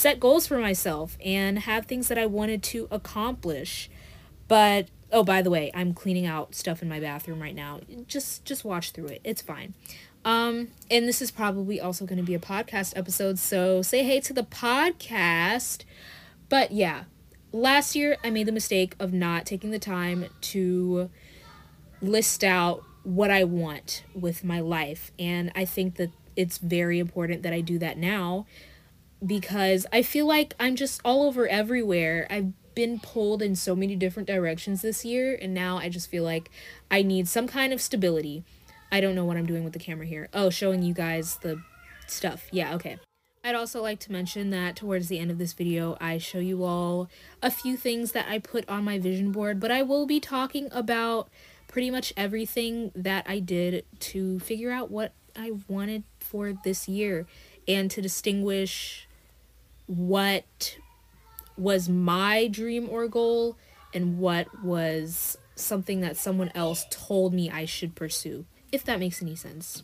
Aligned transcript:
set 0.00 0.18
goals 0.18 0.46
for 0.46 0.58
myself 0.58 1.18
and 1.22 1.60
have 1.60 1.84
things 1.84 2.08
that 2.08 2.16
I 2.16 2.24
wanted 2.24 2.62
to 2.64 2.88
accomplish. 2.90 3.90
But 4.48 4.88
oh, 5.12 5.22
by 5.22 5.42
the 5.42 5.50
way, 5.50 5.70
I'm 5.74 5.92
cleaning 5.92 6.24
out 6.24 6.54
stuff 6.54 6.80
in 6.80 6.88
my 6.88 7.00
bathroom 7.00 7.40
right 7.40 7.54
now. 7.54 7.80
Just 8.06 8.44
just 8.46 8.64
watch 8.64 8.92
through 8.92 9.08
it. 9.08 9.20
It's 9.24 9.42
fine. 9.42 9.74
Um, 10.24 10.68
and 10.90 11.06
this 11.06 11.20
is 11.20 11.30
probably 11.30 11.80
also 11.80 12.06
going 12.06 12.18
to 12.18 12.24
be 12.24 12.34
a 12.34 12.38
podcast 12.38 12.94
episode, 12.96 13.38
so 13.38 13.82
say 13.82 14.02
hey 14.02 14.20
to 14.20 14.32
the 14.32 14.42
podcast. 14.42 15.84
But 16.48 16.72
yeah, 16.72 17.04
last 17.52 17.94
year 17.94 18.16
I 18.24 18.30
made 18.30 18.46
the 18.46 18.52
mistake 18.52 18.96
of 18.98 19.12
not 19.12 19.44
taking 19.44 19.70
the 19.70 19.78
time 19.78 20.26
to 20.40 21.10
list 22.00 22.42
out 22.42 22.82
what 23.02 23.30
I 23.30 23.44
want 23.44 24.04
with 24.14 24.44
my 24.44 24.60
life, 24.60 25.12
and 25.18 25.52
I 25.54 25.66
think 25.66 25.96
that 25.96 26.10
it's 26.36 26.56
very 26.56 26.98
important 26.98 27.42
that 27.42 27.52
I 27.52 27.60
do 27.60 27.78
that 27.78 27.98
now 27.98 28.46
because 29.24 29.86
I 29.92 30.02
feel 30.02 30.26
like 30.26 30.54
I'm 30.58 30.76
just 30.76 31.00
all 31.04 31.22
over 31.24 31.46
everywhere. 31.48 32.26
I've 32.30 32.52
been 32.74 33.00
pulled 33.00 33.42
in 33.42 33.56
so 33.56 33.74
many 33.76 33.96
different 33.96 34.26
directions 34.26 34.82
this 34.82 35.04
year, 35.04 35.38
and 35.40 35.52
now 35.52 35.78
I 35.78 35.88
just 35.88 36.08
feel 36.08 36.24
like 36.24 36.50
I 36.90 37.02
need 37.02 37.28
some 37.28 37.46
kind 37.46 37.72
of 37.72 37.80
stability. 37.80 38.44
I 38.92 39.00
don't 39.00 39.14
know 39.14 39.24
what 39.24 39.36
I'm 39.36 39.46
doing 39.46 39.64
with 39.64 39.72
the 39.72 39.78
camera 39.78 40.06
here. 40.06 40.28
Oh, 40.32 40.50
showing 40.50 40.82
you 40.82 40.94
guys 40.94 41.36
the 41.42 41.62
stuff. 42.06 42.48
Yeah, 42.50 42.74
okay. 42.74 42.98
I'd 43.42 43.54
also 43.54 43.80
like 43.80 44.00
to 44.00 44.12
mention 44.12 44.50
that 44.50 44.76
towards 44.76 45.08
the 45.08 45.18
end 45.18 45.30
of 45.30 45.38
this 45.38 45.54
video, 45.54 45.96
I 46.00 46.18
show 46.18 46.38
you 46.38 46.62
all 46.62 47.08
a 47.42 47.50
few 47.50 47.76
things 47.76 48.12
that 48.12 48.26
I 48.28 48.38
put 48.38 48.68
on 48.68 48.84
my 48.84 48.98
vision 48.98 49.32
board, 49.32 49.60
but 49.60 49.70
I 49.70 49.82
will 49.82 50.06
be 50.06 50.20
talking 50.20 50.68
about 50.72 51.30
pretty 51.66 51.90
much 51.90 52.12
everything 52.16 52.92
that 52.94 53.24
I 53.28 53.38
did 53.38 53.86
to 54.00 54.40
figure 54.40 54.70
out 54.70 54.90
what 54.90 55.14
I 55.34 55.52
wanted 55.68 56.02
for 56.18 56.52
this 56.52 56.88
year 56.88 57.26
and 57.66 57.90
to 57.92 58.02
distinguish 58.02 59.08
what 59.90 60.78
was 61.56 61.88
my 61.88 62.46
dream 62.46 62.88
or 62.88 63.08
goal 63.08 63.56
and 63.92 64.18
what 64.18 64.62
was 64.62 65.36
something 65.56 66.00
that 66.00 66.16
someone 66.16 66.52
else 66.54 66.86
told 66.90 67.34
me 67.34 67.50
I 67.50 67.64
should 67.64 67.96
pursue, 67.96 68.46
if 68.70 68.84
that 68.84 69.00
makes 69.00 69.20
any 69.20 69.34
sense. 69.34 69.82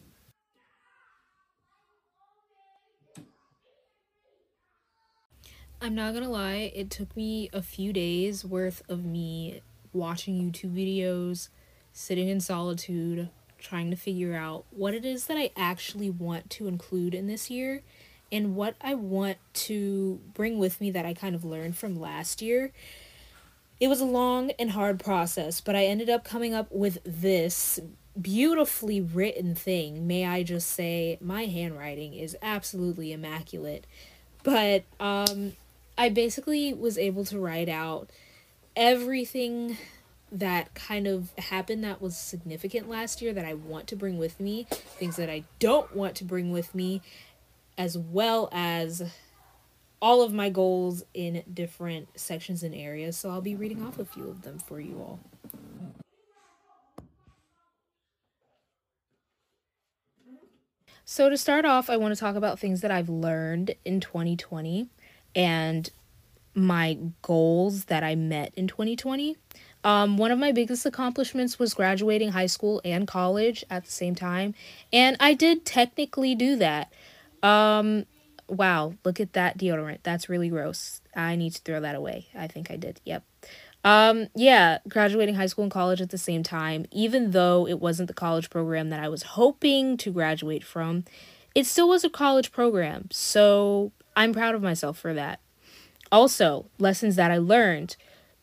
I'm 5.80 5.96
not 5.96 6.14
gonna 6.14 6.30
lie, 6.30 6.70
it 6.72 6.88
took 6.88 7.16
me 7.16 7.50
a 7.52 7.60
few 7.60 7.92
days 7.92 8.44
worth 8.44 8.82
of 8.88 9.04
me 9.04 9.60
watching 9.92 10.40
YouTube 10.40 10.72
videos, 10.72 11.48
sitting 11.92 12.28
in 12.28 12.38
solitude, 12.38 13.28
trying 13.58 13.90
to 13.90 13.96
figure 13.96 14.36
out 14.36 14.66
what 14.70 14.94
it 14.94 15.04
is 15.04 15.26
that 15.26 15.36
I 15.36 15.50
actually 15.56 16.10
want 16.10 16.48
to 16.50 16.68
include 16.68 17.12
in 17.12 17.26
this 17.26 17.50
year 17.50 17.82
and 18.30 18.56
what 18.56 18.74
I 18.80 18.94
want 18.94 19.38
to 19.54 20.20
bring 20.34 20.58
with 20.58 20.80
me 20.80 20.90
that 20.90 21.06
I 21.06 21.14
kind 21.14 21.34
of 21.34 21.44
learned 21.44 21.76
from 21.76 21.98
last 21.98 22.42
year. 22.42 22.72
It 23.78 23.88
was 23.88 24.00
a 24.00 24.06
long 24.06 24.52
and 24.52 24.70
hard 24.70 24.98
process, 24.98 25.60
but 25.60 25.76
I 25.76 25.84
ended 25.84 26.08
up 26.08 26.24
coming 26.24 26.54
up 26.54 26.72
with 26.72 26.98
this 27.04 27.78
beautifully 28.20 29.00
written 29.00 29.54
thing. 29.54 30.06
May 30.06 30.24
I 30.24 30.42
just 30.42 30.70
say, 30.70 31.18
my 31.20 31.44
handwriting 31.44 32.14
is 32.14 32.36
absolutely 32.40 33.12
immaculate. 33.12 33.86
But 34.42 34.84
um, 34.98 35.52
I 35.98 36.08
basically 36.08 36.72
was 36.72 36.96
able 36.96 37.24
to 37.26 37.38
write 37.38 37.68
out 37.68 38.10
everything 38.74 39.76
that 40.32 40.74
kind 40.74 41.06
of 41.06 41.32
happened 41.38 41.84
that 41.84 42.02
was 42.02 42.16
significant 42.16 42.88
last 42.88 43.22
year 43.22 43.32
that 43.32 43.44
I 43.44 43.54
want 43.54 43.86
to 43.88 43.96
bring 43.96 44.18
with 44.18 44.40
me, 44.40 44.66
things 44.70 45.16
that 45.16 45.30
I 45.30 45.44
don't 45.58 45.94
want 45.94 46.16
to 46.16 46.24
bring 46.24 46.52
with 46.52 46.74
me, 46.74 47.00
as 47.78 47.96
well 47.98 48.48
as 48.52 49.02
all 50.00 50.22
of 50.22 50.32
my 50.32 50.50
goals 50.50 51.02
in 51.14 51.42
different 51.52 52.08
sections 52.18 52.62
and 52.62 52.74
areas. 52.74 53.16
So 53.16 53.30
I'll 53.30 53.40
be 53.40 53.54
reading 53.54 53.82
off 53.82 53.98
a 53.98 54.04
few 54.04 54.28
of 54.28 54.42
them 54.42 54.58
for 54.58 54.80
you 54.80 54.98
all. 54.98 55.20
So, 61.08 61.30
to 61.30 61.36
start 61.36 61.64
off, 61.64 61.88
I 61.88 61.96
want 61.96 62.12
to 62.14 62.18
talk 62.18 62.34
about 62.34 62.58
things 62.58 62.80
that 62.80 62.90
I've 62.90 63.08
learned 63.08 63.76
in 63.84 64.00
2020 64.00 64.88
and 65.36 65.88
my 66.52 66.98
goals 67.22 67.84
that 67.84 68.02
I 68.02 68.16
met 68.16 68.52
in 68.56 68.66
2020. 68.66 69.36
Um, 69.84 70.16
one 70.16 70.32
of 70.32 70.38
my 70.40 70.50
biggest 70.50 70.84
accomplishments 70.84 71.60
was 71.60 71.74
graduating 71.74 72.30
high 72.30 72.46
school 72.46 72.80
and 72.84 73.06
college 73.06 73.64
at 73.70 73.84
the 73.84 73.90
same 73.92 74.16
time, 74.16 74.54
and 74.92 75.16
I 75.20 75.34
did 75.34 75.64
technically 75.64 76.34
do 76.34 76.56
that. 76.56 76.92
Um, 77.46 78.06
wow, 78.48 78.94
look 79.04 79.20
at 79.20 79.34
that 79.34 79.58
deodorant. 79.58 79.98
That's 80.02 80.28
really 80.28 80.48
gross. 80.48 81.00
I 81.14 81.36
need 81.36 81.54
to 81.54 81.62
throw 81.62 81.80
that 81.80 81.94
away. 81.94 82.28
I 82.34 82.46
think 82.46 82.70
I 82.70 82.76
did. 82.76 83.00
Yep. 83.04 83.24
Um, 83.84 84.26
yeah, 84.34 84.78
graduating 84.88 85.36
high 85.36 85.46
school 85.46 85.62
and 85.62 85.70
college 85.70 86.00
at 86.00 86.10
the 86.10 86.18
same 86.18 86.42
time, 86.42 86.86
even 86.90 87.30
though 87.30 87.68
it 87.68 87.78
wasn't 87.78 88.08
the 88.08 88.14
college 88.14 88.50
program 88.50 88.90
that 88.90 88.98
I 88.98 89.08
was 89.08 89.22
hoping 89.22 89.96
to 89.98 90.10
graduate 90.10 90.64
from, 90.64 91.04
it 91.54 91.66
still 91.66 91.88
was 91.88 92.02
a 92.02 92.10
college 92.10 92.50
program. 92.50 93.08
So 93.12 93.92
I'm 94.16 94.32
proud 94.32 94.56
of 94.56 94.62
myself 94.62 94.98
for 94.98 95.14
that. 95.14 95.40
Also, 96.10 96.66
lessons 96.78 97.14
that 97.16 97.30
I 97.30 97.38
learned 97.38 97.96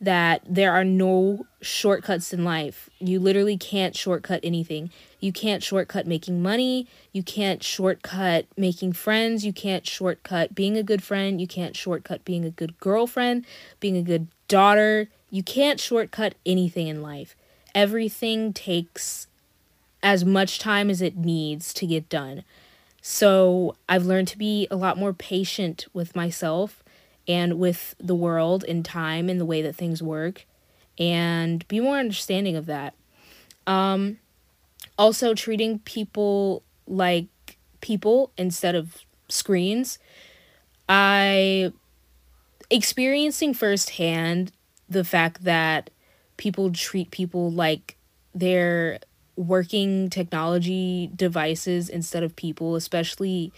that 0.04 0.42
there 0.48 0.72
are 0.72 0.84
no 0.84 1.46
shortcuts 1.60 2.32
in 2.32 2.44
life. 2.44 2.90
You 2.98 3.18
literally 3.18 3.56
can't 3.56 3.96
shortcut 3.96 4.40
anything. 4.42 4.90
You 5.20 5.32
can't 5.32 5.62
shortcut 5.62 6.06
making 6.06 6.42
money. 6.42 6.86
You 7.12 7.22
can't 7.22 7.62
shortcut 7.62 8.46
making 8.56 8.92
friends. 8.92 9.44
You 9.44 9.52
can't 9.52 9.86
shortcut 9.86 10.54
being 10.54 10.76
a 10.76 10.82
good 10.82 11.02
friend. 11.02 11.40
You 11.40 11.46
can't 11.46 11.74
shortcut 11.74 12.24
being 12.24 12.44
a 12.44 12.50
good 12.50 12.78
girlfriend, 12.78 13.46
being 13.80 13.96
a 13.96 14.02
good 14.02 14.28
daughter. 14.48 15.08
You 15.30 15.42
can't 15.42 15.80
shortcut 15.80 16.34
anything 16.44 16.88
in 16.88 17.02
life. 17.02 17.34
Everything 17.74 18.52
takes 18.52 19.26
as 20.02 20.24
much 20.24 20.58
time 20.58 20.90
as 20.90 21.00
it 21.00 21.16
needs 21.16 21.72
to 21.74 21.86
get 21.86 22.08
done. 22.10 22.44
So 23.00 23.74
I've 23.88 24.04
learned 24.04 24.28
to 24.28 24.38
be 24.38 24.68
a 24.70 24.76
lot 24.76 24.98
more 24.98 25.14
patient 25.14 25.86
with 25.92 26.14
myself 26.14 26.83
and 27.26 27.58
with 27.58 27.94
the 27.98 28.14
world 28.14 28.64
and 28.66 28.84
time 28.84 29.28
and 29.28 29.40
the 29.40 29.44
way 29.44 29.62
that 29.62 29.74
things 29.74 30.02
work 30.02 30.46
and 30.98 31.66
be 31.68 31.80
more 31.80 31.98
understanding 31.98 32.56
of 32.56 32.66
that. 32.66 32.94
Um, 33.66 34.18
also, 34.98 35.34
treating 35.34 35.80
people 35.80 36.62
like 36.86 37.26
people 37.80 38.32
instead 38.36 38.74
of 38.74 38.98
screens. 39.28 39.98
I 40.88 41.72
experiencing 42.70 43.54
firsthand 43.54 44.52
the 44.88 45.04
fact 45.04 45.44
that 45.44 45.90
people 46.36 46.72
treat 46.72 47.10
people 47.10 47.50
like 47.50 47.96
they're 48.34 48.98
working 49.36 50.10
technology 50.10 51.10
devices 51.14 51.88
instead 51.88 52.22
of 52.22 52.36
people, 52.36 52.76
especially 52.76 53.52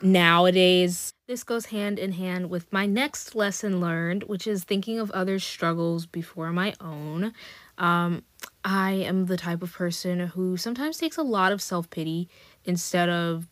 nowadays. 0.00 1.12
This 1.26 1.42
goes 1.42 1.66
hand 1.66 1.98
in 1.98 2.12
hand 2.12 2.50
with 2.50 2.72
my 2.72 2.86
next 2.86 3.34
lesson 3.34 3.80
learned, 3.80 4.22
which 4.24 4.46
is 4.46 4.62
thinking 4.62 5.00
of 5.00 5.10
others' 5.10 5.42
struggles 5.42 6.06
before 6.06 6.52
my 6.52 6.72
own. 6.80 7.32
Um, 7.78 8.22
I 8.64 8.92
am 8.92 9.26
the 9.26 9.36
type 9.36 9.60
of 9.60 9.72
person 9.72 10.20
who 10.20 10.56
sometimes 10.56 10.98
takes 10.98 11.16
a 11.16 11.22
lot 11.22 11.50
of 11.50 11.60
self 11.60 11.90
pity 11.90 12.28
instead 12.64 13.08
of 13.08 13.48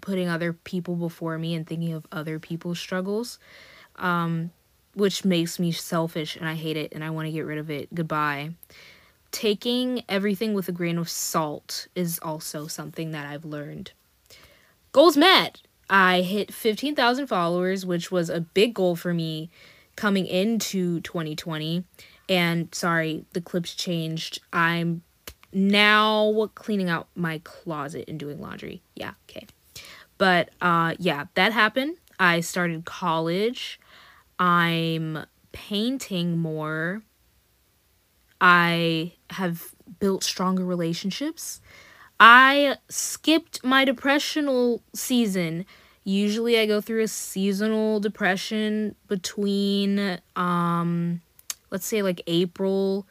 putting 0.00 0.28
other 0.28 0.54
people 0.54 0.96
before 0.96 1.36
me 1.36 1.54
and 1.54 1.66
thinking 1.66 1.92
of 1.92 2.06
other 2.10 2.38
people's 2.38 2.78
struggles, 2.78 3.38
um, 3.96 4.50
which 4.94 5.22
makes 5.22 5.58
me 5.58 5.70
selfish 5.70 6.34
and 6.34 6.48
I 6.48 6.54
hate 6.54 6.78
it 6.78 6.92
and 6.94 7.04
I 7.04 7.10
want 7.10 7.26
to 7.26 7.32
get 7.32 7.44
rid 7.44 7.58
of 7.58 7.70
it. 7.70 7.94
Goodbye. 7.94 8.52
Taking 9.32 10.02
everything 10.08 10.54
with 10.54 10.70
a 10.70 10.72
grain 10.72 10.96
of 10.96 11.10
salt 11.10 11.88
is 11.94 12.18
also 12.20 12.68
something 12.68 13.10
that 13.10 13.26
I've 13.26 13.44
learned. 13.44 13.92
Goals 14.92 15.18
met. 15.18 15.60
I 15.90 16.22
hit 16.22 16.52
15,000 16.52 17.26
followers, 17.26 17.86
which 17.86 18.10
was 18.10 18.28
a 18.28 18.40
big 18.40 18.74
goal 18.74 18.96
for 18.96 19.14
me 19.14 19.50
coming 19.96 20.26
into 20.26 21.00
2020. 21.00 21.84
And 22.28 22.74
sorry, 22.74 23.24
the 23.32 23.40
clips 23.40 23.74
changed. 23.74 24.40
I'm 24.52 25.02
now 25.52 26.50
cleaning 26.54 26.88
out 26.90 27.08
my 27.14 27.40
closet 27.44 28.04
and 28.08 28.18
doing 28.18 28.40
laundry. 28.40 28.82
Yeah, 28.94 29.12
okay. 29.28 29.46
But 30.18 30.50
uh 30.60 30.94
yeah, 30.98 31.26
that 31.34 31.52
happened. 31.52 31.96
I 32.18 32.40
started 32.40 32.84
college. 32.84 33.80
I'm 34.38 35.24
painting 35.52 36.38
more. 36.38 37.02
I 38.40 39.14
have 39.30 39.74
built 40.00 40.22
stronger 40.22 40.64
relationships. 40.64 41.60
I 42.20 42.76
skipped 42.88 43.64
my 43.64 43.84
depressional 43.84 44.82
season. 44.94 45.64
Usually 46.04 46.58
I 46.58 46.66
go 46.66 46.80
through 46.80 47.02
a 47.02 47.08
seasonal 47.08 48.00
depression 48.00 48.94
between 49.06 50.18
um 50.36 51.20
let's 51.70 51.86
say 51.86 52.02
like 52.02 52.22
April 52.26 53.06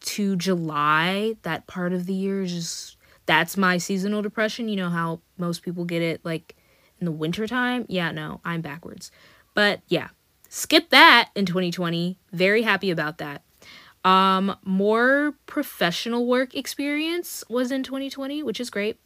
to 0.00 0.36
July. 0.36 1.36
That 1.42 1.66
part 1.66 1.92
of 1.92 2.06
the 2.06 2.14
year 2.14 2.42
is 2.42 2.52
just 2.52 2.96
that's 3.26 3.56
my 3.56 3.78
seasonal 3.78 4.22
depression. 4.22 4.68
You 4.68 4.76
know 4.76 4.90
how 4.90 5.20
most 5.38 5.62
people 5.62 5.84
get 5.84 6.02
it 6.02 6.24
like 6.24 6.56
in 6.98 7.04
the 7.04 7.12
wintertime? 7.12 7.86
Yeah, 7.88 8.10
no, 8.10 8.40
I'm 8.44 8.62
backwards. 8.62 9.12
But 9.54 9.80
yeah, 9.88 10.08
skip 10.48 10.90
that 10.90 11.30
in 11.34 11.46
2020. 11.46 12.18
Very 12.32 12.62
happy 12.62 12.90
about 12.90 13.18
that. 13.18 13.42
Um, 14.04 14.56
more 14.64 15.34
professional 15.46 16.26
work 16.26 16.54
experience 16.54 17.44
was 17.48 17.70
in 17.70 17.82
2020, 17.82 18.42
which 18.42 18.60
is 18.60 18.70
great. 18.70 18.98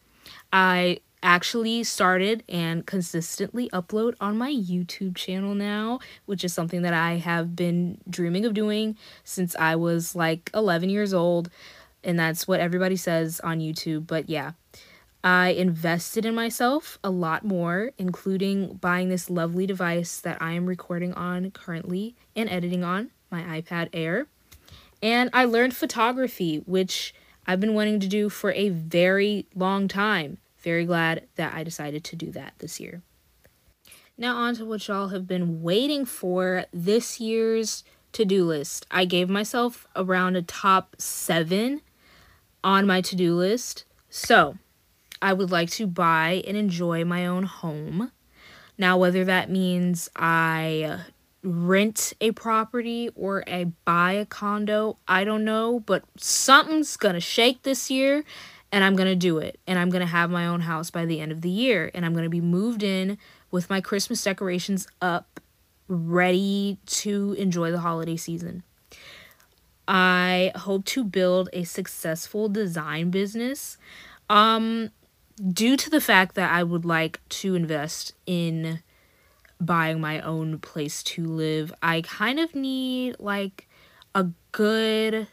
I 0.53 1.01
actually 1.23 1.83
started 1.83 2.45
and 2.49 2.87
consistently 2.87 3.69
upload 3.71 4.15
on 4.21 4.37
my 4.37 4.53
YouTube 4.53 5.17
channel 5.17 5.55
now, 5.55 5.99
which 6.27 6.45
is 6.45 6.53
something 6.53 6.83
that 6.83 6.93
I 6.93 7.15
have 7.15 7.57
been 7.57 7.99
dreaming 8.09 8.45
of 8.45 8.55
doing 8.55 8.97
since 9.25 9.57
I 9.57 9.75
was 9.75 10.15
like 10.15 10.51
11 10.55 10.91
years 10.91 11.15
old. 11.15 11.51
And 12.05 12.19
that's 12.19 12.47
what 12.47 12.61
everybody 12.61 12.97
says 12.97 13.41
on 13.41 13.59
YouTube. 13.59 14.07
But 14.07 14.29
yeah, 14.29 14.53
I 15.25 15.49
invested 15.51 16.27
in 16.27 16.35
myself 16.35 16.99
a 17.03 17.09
lot 17.09 17.43
more, 17.43 17.93
including 17.97 18.75
buying 18.75 19.09
this 19.09 19.31
lovely 19.31 19.67
device 19.67 20.21
that 20.21 20.41
I 20.43 20.53
am 20.53 20.67
recording 20.67 21.15
on 21.15 21.51
currently 21.51 22.15
and 22.37 22.51
editing 22.51 22.85
on, 22.85 23.11
my 23.31 23.41
iPad 23.61 23.89
Air. 23.95 24.27
And 25.05 25.29
I 25.35 25.45
learned 25.45 25.77
photography, 25.77 26.63
which 26.65 27.15
I've 27.47 27.61
been 27.61 27.75
wanting 27.75 28.01
to 28.01 28.09
do 28.09 28.31
for 28.31 28.53
a 28.53 28.71
very 28.71 29.47
long 29.55 29.87
time. 29.87 30.39
Very 30.57 30.87
glad 30.87 31.29
that 31.37 31.53
I 31.55 31.63
decided 31.63 32.05
to 32.05 32.17
do 32.17 32.33
that 32.33 32.55
this 32.59 32.81
year. 32.81 33.03
Now, 34.17 34.35
on 34.37 34.55
to 34.55 34.65
what 34.65 34.89
y'all 34.89 35.09
have 35.09 35.27
been 35.27 35.61
waiting 35.61 36.07
for 36.07 36.65
this 36.73 37.21
year's 37.21 37.85
to 38.13 38.25
do 38.25 38.47
list. 38.47 38.87
I 38.91 39.05
gave 39.05 39.29
myself 39.29 39.87
around 39.95 40.37
a 40.37 40.43
top 40.43 40.97
seven 40.99 41.83
on 42.63 42.87
my 42.87 43.03
to 43.03 43.15
do 43.15 43.37
list. 43.37 43.85
So, 44.09 44.57
I 45.21 45.35
would 45.35 45.51
like 45.51 45.69
to 45.73 45.87
buy 45.87 46.43
and 46.47 46.57
enjoy 46.57 47.05
my 47.05 47.27
own 47.27 47.43
home. 47.43 48.11
Now, 48.79 48.97
whether 48.97 49.23
that 49.27 49.51
means 49.51 50.09
I 50.17 51.01
rent 51.45 52.15
a 52.21 52.33
property 52.33 53.11
or 53.15 53.45
a 53.47 53.65
buy 53.85 54.13
a 54.13 54.27
condo, 54.27 54.97
I 55.07 55.25
don't 55.25 55.45
know, 55.45 55.81
but 55.81 56.05
something's 56.17 56.97
gonna 56.97 57.21
shake 57.21 57.63
this 57.63 57.91
year 57.91 58.25
and 58.73 58.83
I'm 58.83 58.97
gonna 58.97 59.15
do 59.15 59.39
it. 59.39 59.61
And 59.67 59.79
I'm 59.79 59.91
gonna 59.91 60.07
have 60.07 60.31
my 60.31 60.47
own 60.47 60.63
house 60.63 60.91
by 60.91 61.05
the 61.05 61.21
end 61.21 61.31
of 61.31 61.43
the 61.43 61.51
year. 61.51 61.91
And 61.95 62.05
I'm 62.05 62.15
gonna 62.15 62.29
be 62.29 62.41
moved 62.41 62.83
in 62.83 63.19
with 63.51 63.71
my 63.71 63.81
Christmas 63.81 64.25
decorations 64.25 64.89
up, 65.01 65.41
ready 65.87 66.79
to 66.87 67.35
enjoy 67.39 67.71
the 67.71 67.81
holiday 67.81 68.17
season. 68.17 68.65
I 69.87 70.51
hope 70.57 70.87
to 70.87 71.05
build 71.05 71.51
a 71.53 71.65
successful 71.65 72.49
design 72.49 73.11
business. 73.11 73.77
Um, 74.31 74.91
due 75.53 75.77
to 75.77 75.91
the 75.91 76.01
fact 76.01 76.35
that 76.37 76.51
I 76.51 76.63
would 76.63 76.85
like 76.85 77.21
to 77.29 77.55
invest 77.55 78.15
in 78.27 78.81
buying 79.61 80.01
my 80.01 80.21
own 80.21 80.59
place 80.59 81.03
to 81.03 81.25
live, 81.25 81.73
I 81.83 82.03
kind 82.03 82.39
of 82.39 82.55
need 82.55 83.17
like 83.19 83.69
a 84.15 84.29
good 84.53 85.29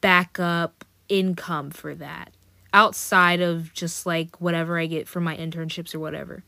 backup 0.00 0.84
income 1.08 1.70
for 1.70 1.94
that 1.94 2.32
outside 2.72 3.40
of 3.40 3.72
just 3.74 4.06
like 4.06 4.40
whatever 4.40 4.78
I 4.78 4.86
get 4.86 5.06
from 5.06 5.24
my 5.24 5.36
internships 5.36 5.94
or 5.94 6.00
whatever. 6.00 6.42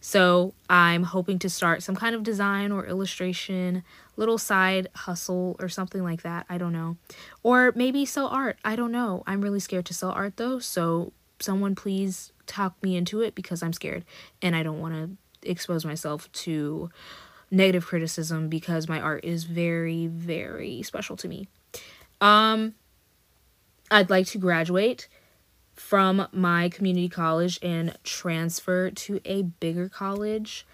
So 0.00 0.54
I'm 0.70 1.02
hoping 1.02 1.38
to 1.40 1.50
start 1.50 1.82
some 1.82 1.96
kind 1.96 2.14
of 2.14 2.22
design 2.22 2.70
or 2.70 2.86
illustration, 2.86 3.82
little 4.16 4.38
side 4.38 4.88
hustle 4.94 5.56
or 5.58 5.68
something 5.68 6.02
like 6.02 6.22
that. 6.22 6.46
I 6.48 6.58
don't 6.58 6.72
know. 6.72 6.96
Or 7.42 7.72
maybe 7.74 8.04
sell 8.04 8.28
art. 8.28 8.58
I 8.64 8.76
don't 8.76 8.92
know. 8.92 9.24
I'm 9.26 9.40
really 9.40 9.60
scared 9.60 9.86
to 9.86 9.94
sell 9.94 10.10
art 10.10 10.36
though. 10.36 10.58
So 10.58 11.12
someone 11.40 11.74
please 11.74 12.32
talk 12.46 12.80
me 12.82 12.96
into 12.96 13.20
it 13.20 13.34
because 13.34 13.62
I'm 13.62 13.72
scared 13.72 14.04
and 14.40 14.54
I 14.54 14.62
don't 14.62 14.80
want 14.80 14.94
to 14.94 15.10
expose 15.46 15.84
myself 15.84 16.30
to 16.32 16.90
negative 17.50 17.86
criticism 17.86 18.48
because 18.48 18.88
my 18.88 19.00
art 19.00 19.24
is 19.24 19.44
very 19.44 20.06
very 20.06 20.82
special 20.82 21.16
to 21.16 21.28
me. 21.28 21.48
Um 22.20 22.74
I'd 23.90 24.10
like 24.10 24.26
to 24.28 24.38
graduate 24.38 25.08
from 25.74 26.26
my 26.32 26.68
community 26.70 27.08
college 27.08 27.58
and 27.62 27.96
transfer 28.02 28.90
to 28.90 29.20
a 29.24 29.42
bigger 29.42 29.88
college 29.88 30.66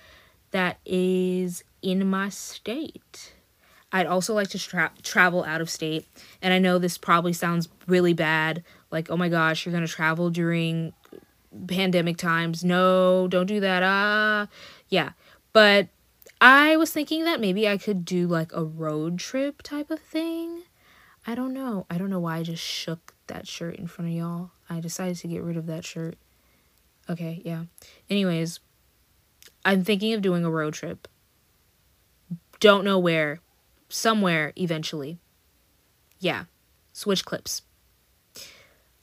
that 0.53 0.79
is 0.87 1.65
in 1.83 2.09
my 2.09 2.29
state. 2.29 3.35
I'd 3.91 4.07
also 4.07 4.33
like 4.33 4.49
to 4.51 4.59
tra- 4.59 4.93
travel 5.03 5.45
out 5.45 5.61
of 5.61 5.69
state. 5.69 6.07
And 6.41 6.55
I 6.55 6.59
know 6.59 6.79
this 6.79 6.97
probably 6.97 7.33
sounds 7.33 7.69
really 7.87 8.15
bad. 8.15 8.65
Like, 8.91 9.11
oh 9.11 9.17
my 9.17 9.29
gosh, 9.29 9.67
you're 9.67 9.73
going 9.73 9.87
to 9.87 9.93
travel 9.93 10.31
during 10.31 10.95
pandemic 11.67 12.17
times. 12.17 12.65
No, 12.65 13.29
don't 13.29 13.47
do 13.47 13.61
that. 13.61 13.83
Ah, 13.85 14.43
uh, 14.43 14.47
yeah. 14.89 15.11
But 15.53 15.89
I 16.41 16.77
was 16.77 16.91
thinking 16.93 17.25
that 17.25 17.41
maybe 17.41 17.69
I 17.69 17.79
could 17.79 18.05
do 18.05 18.27
like 18.27 18.53
a 18.53 18.65
road 18.65 19.19
trip 19.19 19.63
type 19.63 19.91
of 19.91 20.01
thing. 20.01 20.63
I 21.27 21.35
don't 21.35 21.53
know. 21.53 21.87
I 21.89 21.99
don't 21.99 22.11
know 22.11 22.19
why 22.19 22.39
I 22.39 22.43
just 22.43 22.63
shook 22.63 23.15
that 23.29 23.47
shirt 23.47 23.77
in 23.77 23.87
front 23.87 24.11
of 24.11 24.17
y'all. 24.17 24.51
I 24.69 24.81
decided 24.81 25.17
to 25.19 25.29
get 25.29 25.43
rid 25.43 25.57
of 25.57 25.67
that 25.67 25.85
shirt. 25.85 26.17
Okay, 27.09 27.41
yeah. 27.45 27.65
Anyways, 28.11 28.61
I'm 29.65 29.85
thinking 29.85 30.13
of 30.15 30.23
doing 30.23 30.45
a 30.45 30.51
road 30.51 30.75
trip. 30.75 31.07
Don't 32.59 32.85
know 32.85 32.99
where. 32.99 33.41
Somewhere 33.89 34.53
eventually. 34.57 35.19
Yeah. 36.19 36.45
Switch 36.93 37.25
clips. 37.25 37.63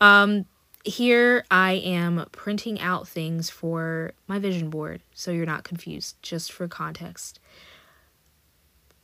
Um 0.01 0.45
here 0.83 1.45
I 1.51 1.73
am 1.73 2.25
printing 2.31 2.79
out 2.79 3.07
things 3.07 3.49
for 3.49 4.13
my 4.27 4.39
vision 4.39 4.69
board 4.69 5.01
so 5.13 5.31
you're 5.31 5.45
not 5.45 5.63
confused 5.63 6.15
just 6.21 6.51
for 6.51 6.67
context. 6.67 7.39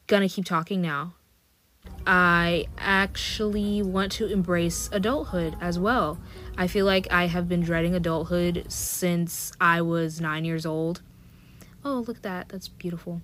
Gonna 0.08 0.30
keep 0.30 0.46
talking 0.46 0.82
now. 0.82 1.14
I 2.08 2.68
actually 2.78 3.82
want 3.82 4.12
to 4.14 4.28
embrace 4.28 4.90
adulthood 4.92 5.56
as 5.60 5.78
well. 5.80 6.20
I 6.58 6.68
feel 6.68 6.86
like 6.86 7.12
I 7.12 7.26
have 7.26 7.50
been 7.50 7.62
dreading 7.62 7.96
adulthood 7.96 8.66
since 8.70 9.52
I 9.60 9.82
was 9.82 10.22
nine 10.22 10.46
years 10.46 10.66
old. 10.66 11.02
Oh, 11.84 12.04
look 12.08 12.18
at 12.18 12.24
that. 12.24 12.50
That's 12.50 12.68
beautiful. 12.68 13.22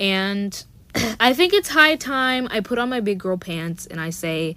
And 0.00 0.64
I 1.20 1.34
think 1.34 1.52
it's 1.52 1.68
high 1.68 1.96
time 1.96 2.48
I 2.50 2.60
put 2.60 2.78
on 2.78 2.88
my 2.88 3.00
big 3.00 3.18
girl 3.18 3.36
pants 3.36 3.86
and 3.86 4.00
I 4.00 4.10
say, 4.10 4.56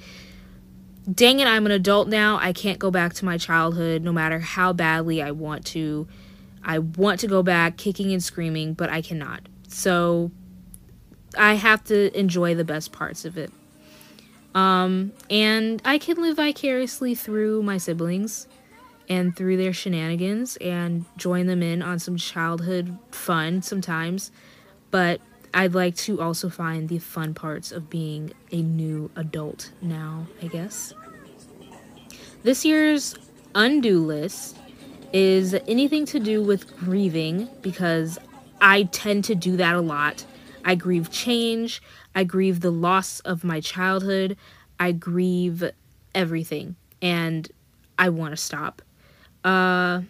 dang 1.11 1.39
it, 1.39 1.47
I'm 1.47 1.65
an 1.65 1.71
adult 1.71 2.07
now. 2.07 2.37
I 2.41 2.53
can't 2.53 2.79
go 2.79 2.91
back 2.91 3.13
to 3.15 3.25
my 3.25 3.37
childhood 3.37 4.03
no 4.03 4.11
matter 4.11 4.39
how 4.39 4.73
badly 4.73 5.21
I 5.21 5.31
want 5.31 5.65
to. 5.67 6.07
I 6.63 6.79
want 6.79 7.19
to 7.21 7.27
go 7.27 7.43
back 7.43 7.77
kicking 7.77 8.11
and 8.11 8.21
screaming, 8.21 8.73
but 8.73 8.89
I 8.89 9.01
cannot. 9.01 9.41
So 9.67 10.31
I 11.37 11.53
have 11.53 11.83
to 11.85 12.17
enjoy 12.17 12.55
the 12.55 12.65
best 12.65 12.91
parts 12.91 13.25
of 13.25 13.37
it. 13.37 13.51
Um, 14.53 15.13
and 15.29 15.81
I 15.85 15.97
can 15.97 16.17
live 16.17 16.37
vicariously 16.37 17.15
through 17.15 17.63
my 17.63 17.77
siblings 17.77 18.47
and 19.07 19.35
through 19.35 19.57
their 19.57 19.71
shenanigans 19.71 20.57
and 20.57 21.05
join 21.15 21.45
them 21.45 21.61
in 21.61 21.81
on 21.81 21.99
some 21.99 22.17
childhood 22.17 22.97
fun 23.11 23.61
sometimes. 23.61 24.31
But 24.89 25.21
I'd 25.57 25.73
like 25.73 25.95
to 25.97 26.21
also 26.21 26.49
find 26.49 26.87
the 26.87 26.99
fun 26.99 27.33
parts 27.33 27.71
of 27.71 27.89
being 27.89 28.31
a 28.51 28.61
new 28.61 29.09
adult 29.15 29.71
now, 29.81 30.27
I 30.41 30.47
guess. 30.47 30.93
This 32.43 32.63
year's 32.63 33.15
undo 33.55 33.99
list 33.99 34.57
is 35.11 35.53
anything 35.67 36.05
to 36.05 36.19
do 36.19 36.43
with 36.43 36.77
grieving 36.77 37.49
because 37.61 38.19
I 38.61 38.83
tend 38.83 39.23
to 39.25 39.35
do 39.35 39.57
that 39.57 39.75
a 39.75 39.81
lot 39.81 40.25
I 40.67 40.75
grieve 40.75 41.09
change. 41.09 41.81
I 42.13 42.25
grieve 42.25 42.59
the 42.59 42.71
loss 42.71 43.21
of 43.21 43.45
my 43.45 43.61
childhood. 43.61 44.35
I 44.77 44.91
grieve 44.91 45.71
everything. 46.13 46.75
And 47.01 47.49
I 47.97 48.09
want 48.09 48.33
to 48.33 48.37
stop. 48.37 48.81
Uh, 49.45 50.01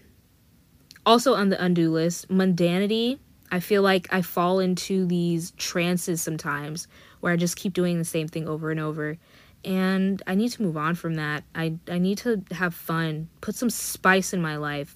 also 1.05 1.35
on 1.35 1.49
the 1.49 1.63
undo 1.63 1.91
list, 1.91 2.27
mundanity. 2.29 3.19
I 3.51 3.59
feel 3.59 3.81
like 3.81 4.07
I 4.11 4.21
fall 4.21 4.59
into 4.59 5.05
these 5.05 5.51
trances 5.51 6.21
sometimes 6.21 6.87
where 7.21 7.33
I 7.33 7.37
just 7.37 7.55
keep 7.55 7.73
doing 7.73 7.97
the 7.97 8.05
same 8.05 8.27
thing 8.27 8.47
over 8.47 8.71
and 8.71 8.79
over. 8.79 9.17
And 9.63 10.21
I 10.27 10.35
need 10.35 10.49
to 10.49 10.61
move 10.61 10.77
on 10.77 10.95
from 10.95 11.15
that. 11.15 11.43
I, 11.55 11.75
I 11.89 11.97
need 11.97 12.19
to 12.19 12.43
have 12.51 12.73
fun, 12.73 13.29
put 13.41 13.55
some 13.55 13.69
spice 13.69 14.33
in 14.33 14.41
my 14.41 14.57
life. 14.57 14.95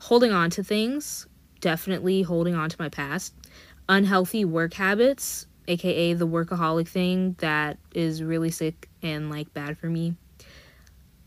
Holding 0.00 0.32
on 0.32 0.50
to 0.50 0.62
things, 0.62 1.26
definitely 1.60 2.22
holding 2.22 2.54
on 2.54 2.70
to 2.70 2.76
my 2.78 2.88
past 2.88 3.34
unhealthy 3.90 4.44
work 4.44 4.72
habits, 4.74 5.46
aka 5.66 6.14
the 6.14 6.26
workaholic 6.26 6.86
thing 6.86 7.34
that 7.40 7.76
is 7.92 8.22
really 8.22 8.50
sick 8.50 8.88
and 9.02 9.28
like 9.28 9.52
bad 9.52 9.76
for 9.76 9.86
me, 9.86 10.14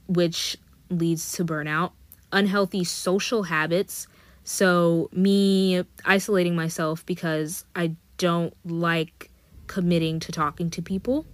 which 0.08 0.58
leads 0.90 1.34
to 1.34 1.46
burnout. 1.46 1.92
Unhealthy 2.32 2.84
social 2.84 3.44
habits, 3.44 4.08
so 4.44 5.10
me 5.12 5.84
isolating 6.06 6.56
myself 6.56 7.06
because 7.06 7.66
I 7.76 7.96
don't 8.18 8.54
like 8.66 9.30
committing 9.68 10.20
to 10.22 10.32
talking 10.32 10.70
to 10.72 10.82
people. 10.82 11.26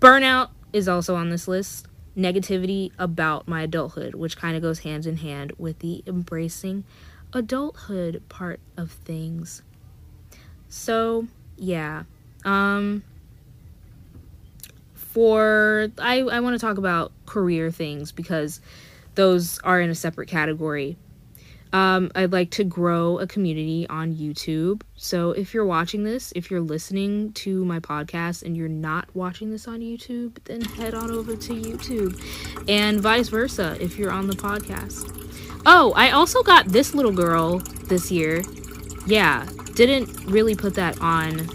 Burnout 0.00 0.50
is 0.72 0.88
also 0.88 1.14
on 1.14 1.30
this 1.30 1.48
list. 1.48 1.86
Negativity 2.16 2.92
about 2.98 3.46
my 3.46 3.62
adulthood, 3.62 4.14
which 4.14 4.36
kind 4.36 4.56
of 4.56 4.62
goes 4.62 4.80
hand 4.80 5.06
in 5.06 5.18
hand 5.18 5.52
with 5.58 5.80
the 5.80 6.02
embracing 6.06 6.84
adulthood 7.32 8.22
part 8.28 8.60
of 8.76 8.90
things. 8.90 9.62
So, 10.68 11.26
yeah. 11.56 12.04
Um 12.44 13.02
for 14.94 15.90
I 15.98 16.20
I 16.20 16.40
want 16.40 16.54
to 16.54 16.58
talk 16.58 16.78
about 16.78 17.12
career 17.24 17.70
things 17.70 18.12
because 18.12 18.60
those 19.14 19.58
are 19.60 19.80
in 19.80 19.90
a 19.90 19.94
separate 19.94 20.28
category. 20.28 20.96
Um, 21.72 22.10
I'd 22.14 22.32
like 22.32 22.50
to 22.52 22.64
grow 22.64 23.18
a 23.18 23.26
community 23.26 23.86
on 23.88 24.14
YouTube. 24.14 24.82
So 24.96 25.32
if 25.32 25.52
you're 25.52 25.66
watching 25.66 26.04
this, 26.04 26.32
if 26.36 26.50
you're 26.50 26.60
listening 26.60 27.32
to 27.34 27.64
my 27.64 27.80
podcast 27.80 28.42
and 28.42 28.56
you're 28.56 28.68
not 28.68 29.08
watching 29.14 29.50
this 29.50 29.66
on 29.66 29.80
YouTube, 29.80 30.38
then 30.44 30.60
head 30.60 30.94
on 30.94 31.10
over 31.10 31.36
to 31.36 31.52
YouTube. 31.54 32.20
And 32.68 33.00
vice 33.00 33.28
versa 33.28 33.76
if 33.80 33.98
you're 33.98 34.12
on 34.12 34.26
the 34.26 34.36
podcast. 34.36 35.12
Oh, 35.66 35.92
I 35.96 36.10
also 36.10 36.42
got 36.42 36.66
this 36.68 36.94
little 36.94 37.12
girl 37.12 37.58
this 37.88 38.10
year. 38.10 38.42
Yeah, 39.06 39.46
didn't 39.74 40.08
really 40.26 40.54
put 40.54 40.74
that 40.74 41.00
on 41.00 41.48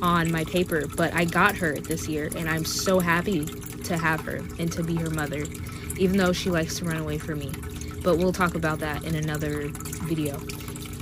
on 0.00 0.30
my 0.30 0.44
paper, 0.44 0.86
but 0.96 1.12
I 1.12 1.24
got 1.24 1.56
her 1.56 1.74
this 1.74 2.06
year 2.06 2.30
and 2.36 2.48
I'm 2.48 2.64
so 2.64 3.00
happy 3.00 3.44
to 3.44 3.96
have 3.96 4.20
her 4.20 4.36
and 4.58 4.70
to 4.72 4.84
be 4.84 4.94
her 4.94 5.10
mother, 5.10 5.44
even 5.98 6.18
though 6.18 6.32
she 6.32 6.50
likes 6.50 6.78
to 6.78 6.84
run 6.84 6.98
away 6.98 7.18
from 7.18 7.40
me 7.40 7.50
but 8.08 8.16
we'll 8.16 8.32
talk 8.32 8.54
about 8.54 8.78
that 8.78 9.04
in 9.04 9.14
another 9.16 9.68
video. 10.06 10.38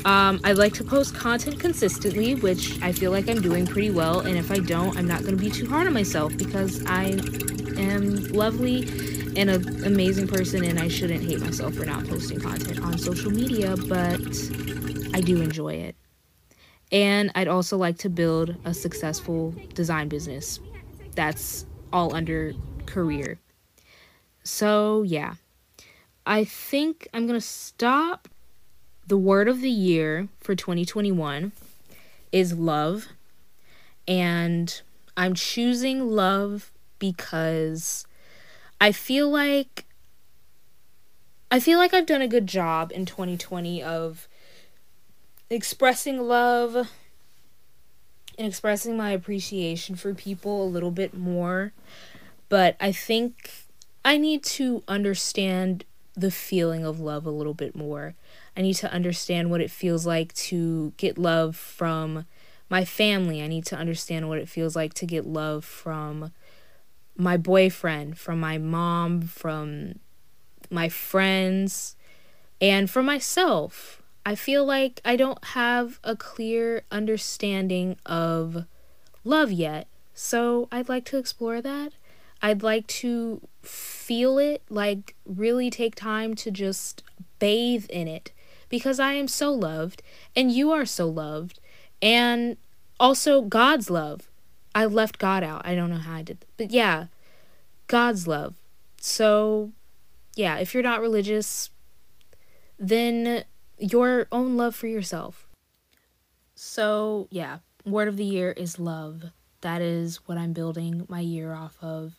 Um, 0.05 0.41
I 0.43 0.55
like 0.55 0.75
to 0.75 0.83
post 0.83 1.15
content 1.15 1.61
consistently, 1.61 2.35
which 2.35 2.83
I 2.83 2.91
feel 2.91 3.13
like 3.13 3.29
I'm 3.31 3.41
doing 3.41 3.65
pretty 3.65 3.91
well. 3.91 4.23
And 4.23 4.37
if 4.37 4.51
I 4.51 4.59
don't, 4.59 4.99
I'm 4.99 5.07
not 5.07 5.21
going 5.21 5.37
to 5.37 5.41
be 5.41 5.49
too 5.49 5.69
hard 5.69 5.87
on 5.87 5.93
myself 5.93 6.37
because 6.37 6.85
I 6.85 7.11
am 7.79 8.25
lovely 8.33 8.89
and 9.37 9.49
an 9.51 9.85
amazing 9.85 10.27
person, 10.27 10.65
and 10.65 10.81
I 10.81 10.89
shouldn't 10.89 11.23
hate 11.23 11.39
myself 11.39 11.75
for 11.75 11.85
not 11.85 12.09
posting 12.09 12.41
content 12.41 12.81
on 12.81 12.99
social 12.99 13.31
media, 13.31 13.77
but 13.77 14.21
I 15.15 15.21
do 15.21 15.41
enjoy 15.41 15.75
it. 15.75 15.95
And 16.91 17.31
I'd 17.37 17.47
also 17.47 17.77
like 17.77 17.99
to 17.99 18.11
build 18.11 18.57
a 18.65 18.75
successful 18.75 19.55
design 19.75 20.09
business. 20.09 20.59
That's 21.15 21.67
all 21.93 22.17
under 22.17 22.53
career. 22.87 23.39
So, 24.43 25.05
yeah. 25.05 25.35
I 26.27 26.45
think 26.45 27.07
I'm 27.15 27.27
going 27.27 27.39
to 27.39 27.47
stop. 27.47 28.29
The 29.07 29.17
word 29.17 29.47
of 29.47 29.61
the 29.61 29.71
year 29.71 30.27
for 30.41 30.57
2021 30.57 31.53
is 32.33 32.55
love. 32.55 33.07
And 34.09 34.83
I'm 35.17 35.35
choosing 35.35 36.11
love 36.11 36.73
because 36.99 38.07
I 38.81 38.91
feel 38.91 39.31
like 39.31 39.85
I 41.49 41.61
feel 41.61 41.79
like 41.79 41.95
I've 41.95 42.07
done 42.07 42.23
a 42.23 42.29
good 42.29 42.49
job 42.49 42.91
in 42.93 43.07
2020 43.07 43.81
of 43.81 44.27
expressing 45.49 46.21
love 46.21 46.75
and 48.37 48.47
expressing 48.47 48.97
my 48.97 49.13
appreciation 49.13 49.95
for 49.95 50.13
people 50.13 50.65
a 50.65 50.67
little 50.69 50.91
bit 50.91 51.17
more. 51.17 51.73
But 52.49 52.77
I 52.81 52.91
think 52.91 53.53
I 54.05 54.19
need 54.19 54.43
to 54.45 54.83
understand 54.89 55.85
the 56.17 56.31
feeling 56.31 56.85
of 56.85 56.99
love 56.99 57.27
a 57.27 57.31
little 57.31 57.55
bit 57.55 57.77
more. 57.77 58.15
I 58.57 58.63
need 58.63 58.75
to 58.75 58.91
understand 58.91 59.51
what 59.51 59.61
it 59.61 59.71
feels 59.71 60.07
like 60.07 60.33
to 60.35 60.93
get 60.97 61.19
love 61.19 61.57
from 61.57 62.27
my 62.71 62.85
family. 62.85 63.43
I 63.43 63.49
need 63.49 63.67
to 63.67 63.77
understand 63.77 64.29
what 64.29 64.39
it 64.39 64.49
feels 64.49 64.75
like 64.75 64.95
to 64.95 65.07
get 65.07 65.27
love 65.27 65.65
from 65.65 66.33
my 67.17 67.37
boyfriend, 67.37 68.19
from 68.19 68.41
my 68.41 68.59
mom, 68.59 69.23
from 69.23 69.99
my 70.71 70.89
friends, 70.89 71.97
and 72.61 72.91
from 72.91 73.07
myself. 73.07 74.03
I 74.25 74.35
feel 74.35 74.65
like 74.65 75.01
I 75.05 75.17
don't 75.17 75.43
have 75.45 76.01
a 76.03 76.17
clear 76.17 76.83
understanding 76.91 77.97
of 78.05 78.65
love 79.23 79.53
yet. 79.53 79.87
So 80.15 80.67
I'd 80.73 80.89
like 80.89 81.05
to 81.07 81.19
explore 81.19 81.61
that. 81.61 81.93
I'd 82.43 82.63
like 82.63 82.87
to 82.89 83.41
feel 83.63 84.39
it, 84.39 84.63
like 84.69 85.15
really 85.25 85.71
take 85.71 85.95
time 85.95 86.35
to 86.37 86.51
just 86.51 87.03
bathe 87.39 87.87
in 87.91 88.09
it 88.09 88.33
because 88.69 89.01
I 89.01 89.13
am 89.15 89.29
so 89.29 89.53
loved 89.53 90.03
and 90.35 90.53
you 90.53 90.73
are 90.73 90.85
so 90.85 91.07
loved. 91.09 91.61
And 92.03 92.57
also 93.01 93.43
God's 93.43 93.91
love. 93.91 94.31
I 94.75 94.85
left 94.85 95.19
God 95.19 95.43
out. 95.43 95.63
I 95.65 95.75
don't 95.75 95.91
know 95.91 95.97
how 95.97 96.17
I 96.17 96.23
did. 96.23 96.41
That. 96.41 96.49
But 96.57 96.71
yeah, 96.71 97.07
God's 97.87 98.27
love. 98.27 98.55
So, 99.01 99.73
yeah, 100.35 100.59
if 100.59 100.75
you're 100.75 100.83
not 100.83 101.01
religious, 101.01 101.71
then 102.79 103.45
your 103.79 104.27
own 104.31 104.57
love 104.57 104.75
for 104.75 104.87
yourself. 104.87 105.47
So, 106.55 107.29
yeah, 107.31 107.59
word 107.85 108.09
of 108.09 108.17
the 108.17 108.25
year 108.25 108.53
is 108.53 108.79
love. 108.79 109.25
That 109.61 109.81
is 109.81 110.17
what 110.27 110.39
I'm 110.39 110.53
building 110.53 111.07
my 111.09 111.21
year 111.21 111.55
off 111.55 111.77
of. 111.81 112.15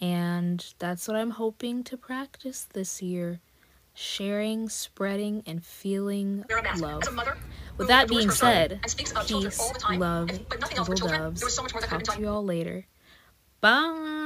And 0.00 0.64
that's 0.78 1.06
what 1.06 1.16
I'm 1.16 1.30
hoping 1.30 1.84
to 1.84 1.96
practice 1.96 2.66
this 2.72 3.02
year 3.02 3.40
sharing, 3.92 4.68
spreading, 4.68 5.42
and 5.46 5.64
feeling 5.64 6.44
love. 6.78 7.02
With 7.76 7.88
that 7.88 8.08
being 8.08 8.30
said, 8.30 8.80
peace, 9.26 9.72
love, 9.90 10.30
little 10.88 11.08
doves. 11.08 11.56
Talk 11.56 12.02
to 12.04 12.20
you 12.20 12.28
all 12.28 12.44
later. 12.44 12.86
Bye. 13.60 14.19